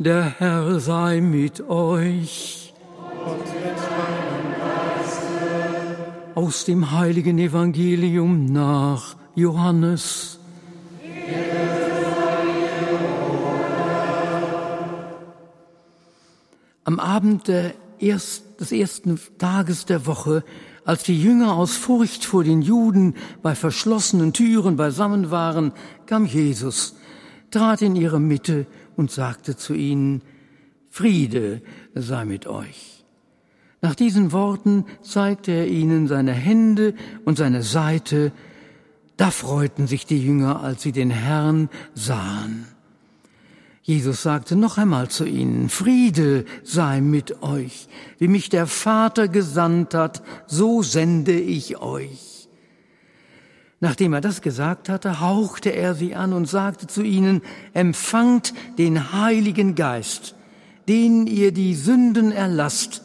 [0.00, 2.72] Der Herr sei mit euch.
[3.26, 6.36] Und mit deinem Geiste.
[6.36, 10.38] Aus dem heiligen Evangelium nach Johannes.
[16.84, 17.50] Am Abend
[17.98, 20.44] erst, des ersten Tages der Woche,
[20.84, 25.72] als die Jünger aus Furcht vor den Juden bei verschlossenen Türen beisammen waren,
[26.06, 26.94] kam Jesus,
[27.50, 28.66] trat in ihre Mitte
[28.98, 30.22] und sagte zu ihnen,
[30.90, 31.62] Friede
[31.94, 33.04] sei mit euch.
[33.80, 36.94] Nach diesen Worten zeigte er ihnen seine Hände
[37.24, 38.32] und seine Seite.
[39.16, 42.66] Da freuten sich die Jünger, als sie den Herrn sahen.
[43.82, 47.88] Jesus sagte noch einmal zu ihnen, Friede sei mit euch.
[48.18, 52.37] Wie mich der Vater gesandt hat, so sende ich euch.
[53.80, 57.42] Nachdem er das gesagt hatte, hauchte er sie an und sagte zu ihnen,
[57.74, 60.34] empfangt den Heiligen Geist,
[60.88, 63.02] denen ihr die Sünden erlasst,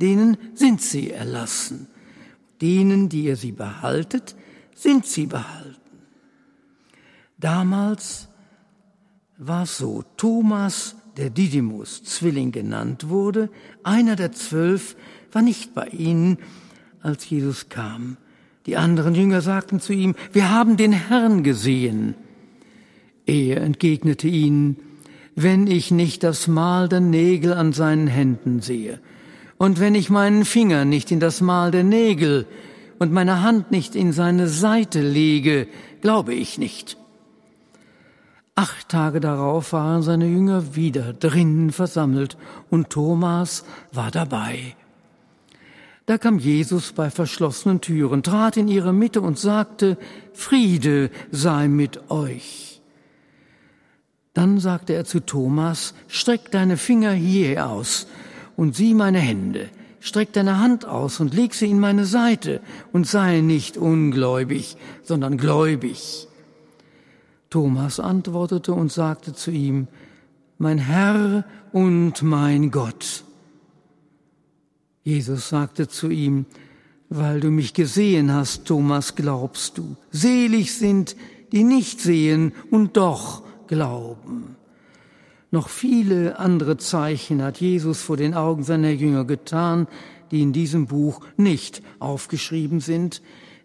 [0.00, 1.86] denen sind sie erlassen.
[2.60, 4.34] Denen, die ihr sie behaltet,
[4.74, 5.76] sind sie behalten.
[7.38, 8.28] Damals
[9.38, 13.50] war es so, Thomas, der Didymus Zwilling genannt wurde,
[13.82, 14.96] einer der zwölf,
[15.32, 16.38] war nicht bei ihnen,
[17.02, 18.16] als Jesus kam.
[18.66, 22.14] Die anderen Jünger sagten zu ihm, wir haben den Herrn gesehen.
[23.24, 24.76] Er entgegnete ihnen,
[25.36, 29.00] wenn ich nicht das Mal der Nägel an seinen Händen sehe,
[29.58, 32.46] und wenn ich meinen Finger nicht in das Mal der Nägel
[32.98, 35.66] und meine Hand nicht in seine Seite lege,
[36.02, 36.98] glaube ich nicht.
[38.54, 42.36] Acht Tage darauf waren seine Jünger wieder drinnen versammelt,
[42.70, 44.74] und Thomas war dabei.
[46.06, 49.98] Da kam Jesus bei verschlossenen Türen, trat in ihre Mitte und sagte,
[50.32, 52.80] Friede sei mit euch.
[54.32, 58.06] Dann sagte er zu Thomas, streck deine Finger hier aus
[58.54, 62.60] und sieh meine Hände, streck deine Hand aus und leg sie in meine Seite
[62.92, 66.28] und sei nicht ungläubig, sondern gläubig.
[67.50, 69.88] Thomas antwortete und sagte zu ihm,
[70.58, 73.25] mein Herr und mein Gott.
[75.06, 76.46] Jesus sagte zu ihm,
[77.08, 79.94] weil du mich gesehen hast, Thomas, glaubst du.
[80.10, 81.14] Selig sind,
[81.52, 84.56] die nicht sehen und doch glauben.
[85.52, 89.86] Noch viele andere Zeichen hat Jesus vor den Augen seiner Jünger getan,
[90.32, 93.22] die in diesem Buch nicht aufgeschrieben sind.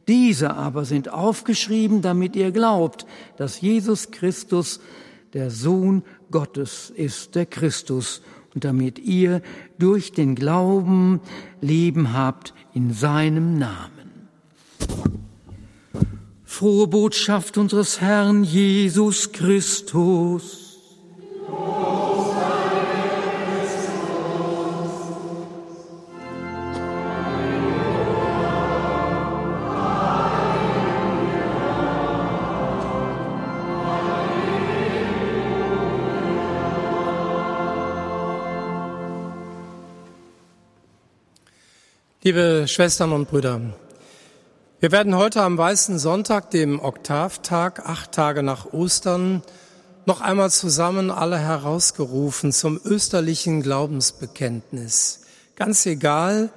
[0.08, 4.80] Diese aber sind aufgeschrieben, damit ihr glaubt, dass Jesus Christus
[5.34, 8.22] der Sohn Gottes ist, der Christus,
[8.54, 9.42] und damit ihr
[9.80, 11.20] durch den Glauben
[11.62, 14.28] Leben habt in seinem Namen.
[16.44, 20.80] Frohe Botschaft unseres Herrn Jesus Christus.
[42.32, 43.60] Liebe Schwestern und Brüder,
[44.80, 49.44] wir werden heute am Weißen Sonntag, dem Oktavtag, acht Tage nach Ostern,
[50.06, 55.24] noch einmal zusammen alle herausgerufen zum österlichen Glaubensbekenntnis.
[55.58, 56.52] Ganz egal,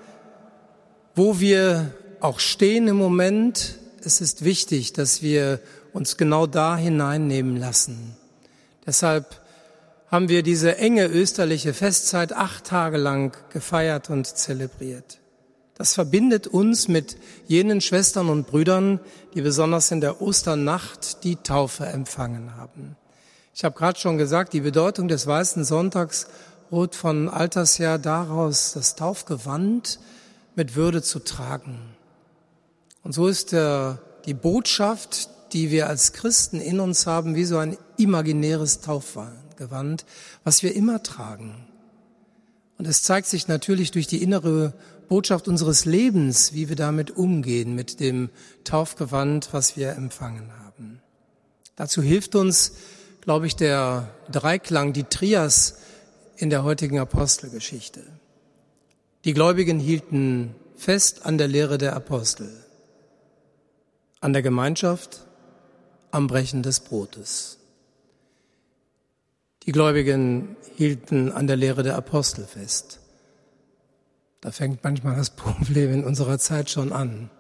[1.17, 5.59] wo wir auch stehen im Moment, es ist wichtig, dass wir
[5.93, 8.17] uns genau da hineinnehmen lassen.
[8.87, 9.41] Deshalb
[10.07, 15.19] haben wir diese enge österliche Festzeit acht Tage lang gefeiert und zelebriert.
[15.77, 17.17] Das verbindet uns mit
[17.49, 19.01] jenen Schwestern und Brüdern,
[19.35, 22.97] die besonders in der Osternacht die Taufe empfangen haben.
[23.55, 26.27] Ich habe gerade schon gesagt, die Bedeutung des Weißen Sonntags
[26.71, 29.99] ruht von Alters her daraus, das Taufgewand
[30.55, 31.79] mit Würde zu tragen.
[33.03, 37.59] Und so ist der, die Botschaft, die wir als Christen in uns haben, wie so
[37.59, 40.05] ein imaginäres Taufgewand,
[40.43, 41.67] was wir immer tragen.
[42.77, 44.75] Und es zeigt sich natürlich durch die innere
[45.09, 48.31] Botschaft unseres Lebens, wie wir damit umgehen, mit dem
[48.65, 51.01] Taufgewand, was wir empfangen haben.
[51.77, 52.73] Dazu hilft uns,
[53.21, 55.79] glaube ich, der Dreiklang, die Trias
[56.37, 58.03] in der heutigen Apostelgeschichte.
[59.25, 62.51] Die Gläubigen hielten fest an der Lehre der Apostel,
[64.21, 65.27] an der Gemeinschaft,
[66.11, 67.59] am Brechen des Brotes.
[69.67, 73.01] Die Gläubigen hielten an der Lehre der Apostel fest
[74.45, 77.31] da fängt manchmal das Problem in unserer Zeit schon an.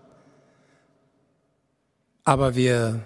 [2.25, 3.05] Aber wir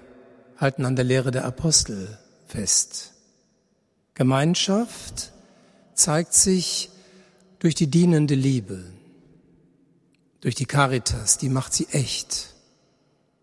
[0.56, 2.17] halten an der Lehre der Apostel
[2.47, 3.12] fest.
[4.15, 5.33] Gemeinschaft
[5.95, 6.91] zeigt sich
[7.59, 8.85] durch die dienende Liebe,
[10.41, 12.55] durch die Caritas, die macht sie echt.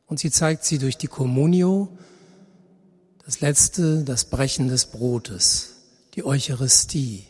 [0.07, 1.89] Und sie zeigt sie durch die Communio,
[3.25, 5.75] das letzte, das Brechen des Brotes,
[6.13, 7.25] die Eucharistie.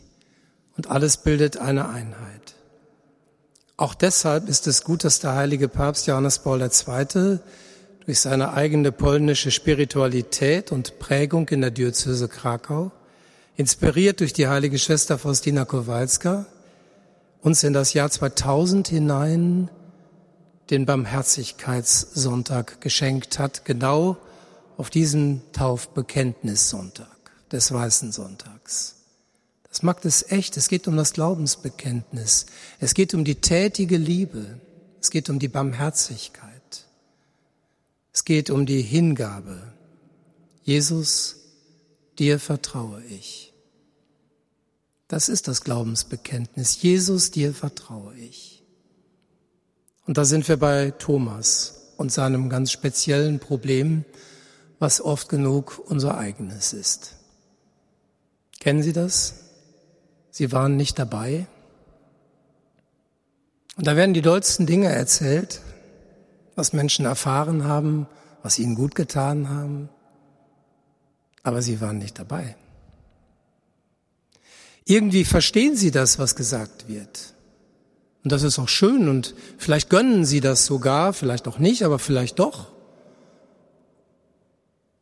[0.76, 2.55] Und alles bildet eine Einheit.
[3.78, 7.38] Auch deshalb ist es gut, dass der heilige Papst Johannes Paul II.
[8.06, 12.90] durch seine eigene polnische Spiritualität und Prägung in der Diözese Krakau,
[13.56, 16.46] inspiriert durch die heilige Schwester Faustina Kowalska,
[17.42, 19.70] uns in das Jahr 2000 hinein
[20.70, 24.16] den Barmherzigkeitssonntag geschenkt hat, genau
[24.78, 27.08] auf diesen Taufbekenntnissonntag
[27.52, 28.96] des Weißen Sonntags.
[29.76, 30.56] Das macht es echt.
[30.56, 32.46] Es geht um das Glaubensbekenntnis.
[32.80, 34.58] Es geht um die tätige Liebe.
[35.02, 36.86] Es geht um die Barmherzigkeit.
[38.10, 39.74] Es geht um die Hingabe.
[40.62, 41.36] Jesus,
[42.18, 43.52] dir vertraue ich.
[45.08, 46.80] Das ist das Glaubensbekenntnis.
[46.80, 48.64] Jesus, dir vertraue ich.
[50.06, 54.06] Und da sind wir bei Thomas und seinem ganz speziellen Problem,
[54.78, 57.16] was oft genug unser eigenes ist.
[58.58, 59.42] Kennen Sie das?
[60.36, 61.46] Sie waren nicht dabei.
[63.76, 65.62] Und da werden die dollsten Dinge erzählt,
[66.56, 68.06] was Menschen erfahren haben,
[68.42, 69.88] was ihnen gut getan haben,
[71.42, 72.54] aber sie waren nicht dabei.
[74.84, 77.32] Irgendwie verstehen sie das, was gesagt wird.
[78.22, 81.98] Und das ist auch schön und vielleicht gönnen sie das sogar, vielleicht auch nicht, aber
[81.98, 82.76] vielleicht doch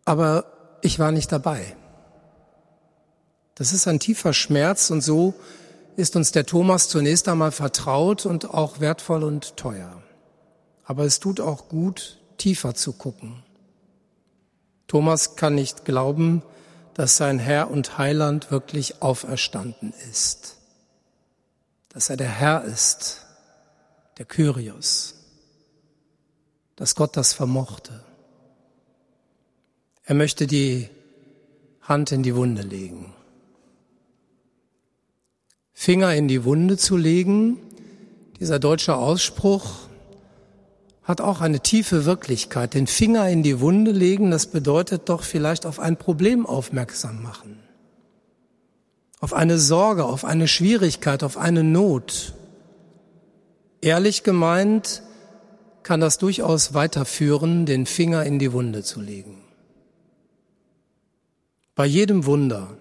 [0.05, 1.77] aber ich war nicht dabei.
[3.55, 5.35] Das ist ein tiefer Schmerz und so
[5.97, 10.03] ist uns der Thomas zunächst einmal vertraut und auch wertvoll und teuer.
[10.85, 13.43] Aber es tut auch gut, tiefer zu gucken.
[14.89, 16.43] Thomas kann nicht glauben,
[16.95, 20.57] dass sein Herr und Heiland wirklich auferstanden ist.
[21.89, 23.23] Dass er der Herr ist,
[24.19, 25.15] der Kyrios.
[26.77, 28.05] Dass Gott das vermochte.
[30.05, 30.91] Er möchte die
[31.81, 33.14] Hand in die Wunde legen.
[35.85, 37.59] Finger in die Wunde zu legen,
[38.41, 39.81] dieser deutsche Ausspruch
[41.03, 42.73] hat auch eine tiefe Wirklichkeit.
[42.73, 47.59] Den Finger in die Wunde legen, das bedeutet doch vielleicht auf ein Problem aufmerksam machen,
[49.21, 52.33] auf eine Sorge, auf eine Schwierigkeit, auf eine Not.
[53.83, 55.03] Ehrlich gemeint
[55.83, 59.37] kann das durchaus weiterführen, den Finger in die Wunde zu legen.
[61.75, 62.75] Bei jedem Wunder,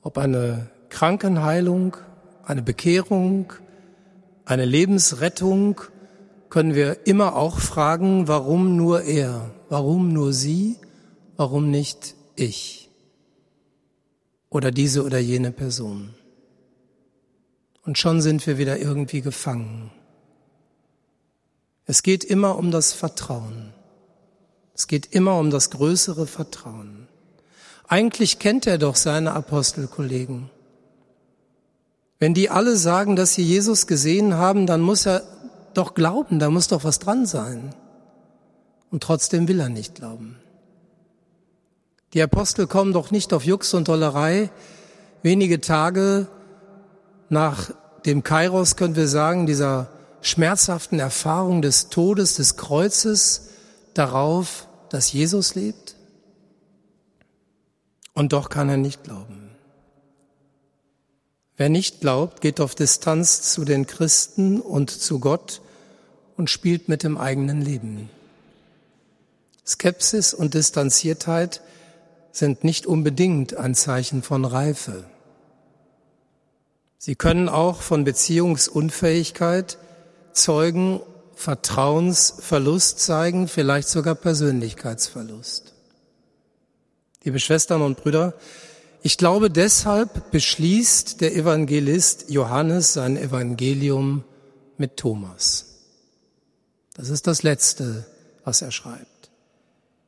[0.00, 1.98] ob eine Krankenheilung,
[2.42, 3.52] eine Bekehrung,
[4.46, 5.82] eine Lebensrettung,
[6.48, 10.78] können wir immer auch fragen, warum nur er, warum nur sie,
[11.36, 12.88] warum nicht ich
[14.48, 16.14] oder diese oder jene Person.
[17.84, 19.90] Und schon sind wir wieder irgendwie gefangen.
[21.84, 23.74] Es geht immer um das Vertrauen.
[24.72, 27.06] Es geht immer um das größere Vertrauen.
[27.86, 30.55] Eigentlich kennt er doch seine Apostelkollegen.
[32.18, 35.22] Wenn die alle sagen, dass sie Jesus gesehen haben, dann muss er
[35.74, 37.74] doch glauben, da muss doch was dran sein.
[38.90, 40.36] Und trotzdem will er nicht glauben.
[42.14, 44.50] Die Apostel kommen doch nicht auf Jux und Dollerei.
[45.22, 46.28] Wenige Tage
[47.28, 47.70] nach
[48.06, 49.88] dem Kairos können wir sagen, dieser
[50.22, 53.50] schmerzhaften Erfahrung des Todes, des Kreuzes,
[53.92, 55.96] darauf, dass Jesus lebt.
[58.14, 59.45] Und doch kann er nicht glauben.
[61.56, 65.62] Wer nicht glaubt, geht auf Distanz zu den Christen und zu Gott
[66.36, 68.10] und spielt mit dem eigenen Leben.
[69.66, 71.62] Skepsis und Distanziertheit
[72.30, 75.04] sind nicht unbedingt ein Zeichen von Reife.
[76.98, 79.78] Sie können auch von Beziehungsunfähigkeit
[80.32, 81.00] zeugen,
[81.34, 85.72] Vertrauensverlust zeigen, vielleicht sogar Persönlichkeitsverlust.
[87.24, 88.34] Liebe Schwestern und Brüder,
[89.06, 94.24] ich glaube, deshalb beschließt der Evangelist Johannes sein Evangelium
[94.78, 95.76] mit Thomas.
[96.94, 98.04] Das ist das Letzte,
[98.42, 99.30] was er schreibt.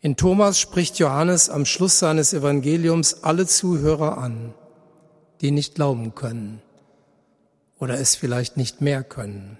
[0.00, 4.52] In Thomas spricht Johannes am Schluss seines Evangeliums alle Zuhörer an,
[5.43, 6.61] die nicht glauben können
[7.78, 9.59] oder es vielleicht nicht mehr können.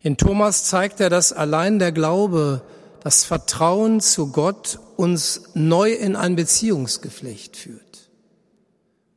[0.00, 2.62] In Thomas zeigt er, dass allein der Glaube
[3.04, 7.86] das Vertrauen zu Gott uns neu in ein Beziehungsgeflecht führt.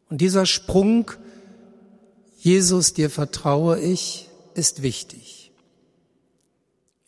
[0.10, 1.12] Und dieser Sprung,
[2.38, 5.52] Jesus, dir vertraue ich, ist wichtig.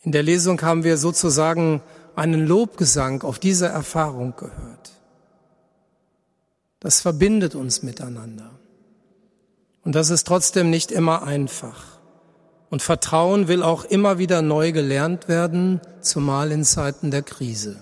[0.02, 1.82] In der Lesung haben wir sozusagen
[2.16, 4.92] einen Lobgesang auf diese Erfahrung gehört.
[6.80, 8.50] Das verbindet uns miteinander.
[9.84, 11.98] Und das ist trotzdem nicht immer einfach.
[12.70, 17.78] Und Vertrauen will auch immer wieder neu gelernt werden, zumal in Zeiten der Krise.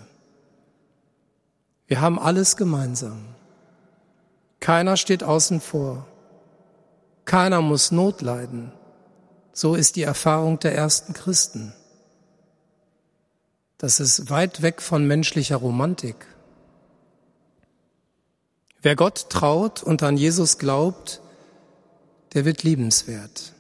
[1.87, 3.25] Wir haben alles gemeinsam.
[4.61, 6.07] Keiner steht außen vor.
[7.25, 8.73] Keiner muss Not leiden.
[9.53, 11.73] So ist die Erfahrung der ersten Christen.
[13.79, 16.27] Das ist weit weg von menschlicher Romantik.
[18.83, 21.21] Wer Gott traut und an Jesus glaubt,
[22.35, 23.53] der wird liebenswert,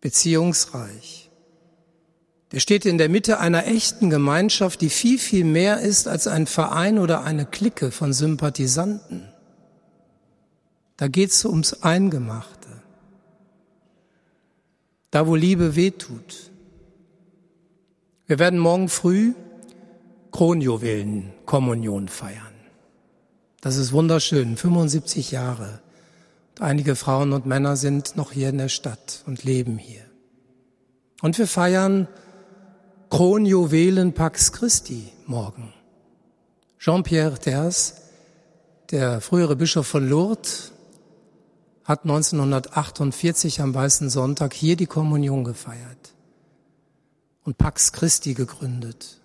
[0.00, 1.30] beziehungsreich.
[2.52, 6.46] Der steht in der Mitte einer echten Gemeinschaft, die viel, viel mehr ist als ein
[6.46, 9.33] Verein oder eine Clique von Sympathisanten.
[10.96, 12.68] Da geht's ums Eingemachte.
[15.10, 16.50] Da, wo Liebe wehtut.
[18.26, 19.34] Wir werden morgen früh
[20.30, 22.54] Kronjuwelen Kommunion feiern.
[23.60, 25.80] Das ist wunderschön, 75 Jahre.
[26.60, 30.02] Einige Frauen und Männer sind noch hier in der Stadt und leben hier.
[31.22, 32.08] Und wir feiern
[33.10, 35.72] Kronjuwelen Pax Christi morgen.
[36.78, 37.94] Jean-Pierre Thers,
[38.90, 40.73] der frühere Bischof von Lourdes,
[41.84, 46.14] hat 1948 am Weißen Sonntag hier die Kommunion gefeiert
[47.44, 49.20] und Pax Christi gegründet,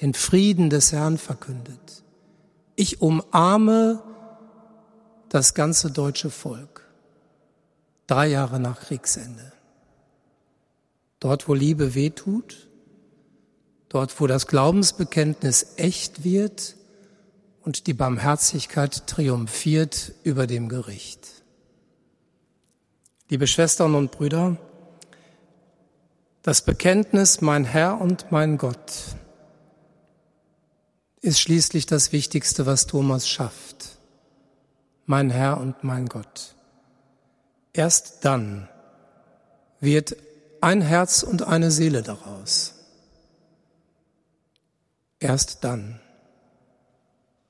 [0.00, 2.02] den Frieden des Herrn verkündet.
[2.74, 4.02] Ich umarme
[5.28, 6.82] das ganze deutsche Volk.
[8.08, 9.52] Drei Jahre nach Kriegsende.
[11.20, 12.68] Dort, wo Liebe wehtut,
[13.88, 16.74] dort, wo das Glaubensbekenntnis echt wird
[17.62, 21.41] und die Barmherzigkeit triumphiert über dem Gericht.
[23.32, 24.58] Liebe Schwestern und Brüder,
[26.42, 28.92] das Bekenntnis, mein Herr und mein Gott,
[31.22, 33.96] ist schließlich das Wichtigste, was Thomas schafft.
[35.06, 36.54] Mein Herr und mein Gott.
[37.72, 38.68] Erst dann
[39.80, 40.14] wird
[40.60, 42.74] ein Herz und eine Seele daraus.
[45.20, 46.00] Erst dann.